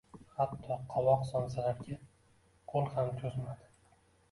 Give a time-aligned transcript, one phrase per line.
[0.37, 1.99] Hatto, qovoq somsalarga
[2.73, 3.73] qo`l ham cho`zmadi